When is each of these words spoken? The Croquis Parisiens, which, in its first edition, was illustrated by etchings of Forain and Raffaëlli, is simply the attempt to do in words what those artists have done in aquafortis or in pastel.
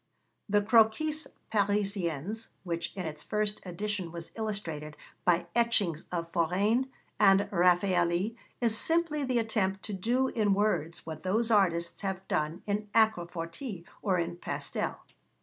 The 0.49 0.63
Croquis 0.63 1.27
Parisiens, 1.51 2.47
which, 2.63 2.91
in 2.95 3.05
its 3.05 3.21
first 3.21 3.61
edition, 3.67 4.11
was 4.11 4.31
illustrated 4.35 4.97
by 5.25 5.45
etchings 5.53 6.07
of 6.11 6.31
Forain 6.33 6.89
and 7.19 7.41
Raffaëlli, 7.51 8.35
is 8.59 8.75
simply 8.75 9.23
the 9.23 9.37
attempt 9.37 9.83
to 9.83 9.93
do 9.93 10.29
in 10.29 10.55
words 10.55 11.05
what 11.05 11.21
those 11.21 11.51
artists 11.51 12.01
have 12.01 12.27
done 12.27 12.63
in 12.65 12.87
aquafortis 12.95 13.85
or 14.01 14.17
in 14.17 14.37
pastel. 14.37 15.01